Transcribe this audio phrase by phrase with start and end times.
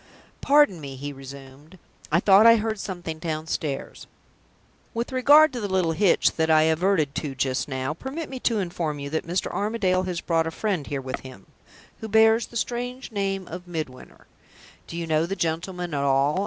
[0.41, 1.77] "Pardon me," he resumed,
[2.11, 4.07] "I thought I heard something downstairs.
[4.95, 8.57] With regard to the little hitch that I adverted to just now, permit me to
[8.57, 9.51] inform you that Mr.
[9.51, 11.45] Armadale has brought a friend here with him,
[11.99, 14.25] who bears the strange name of Midwinter.
[14.87, 16.39] Do you know the gentleman at all?"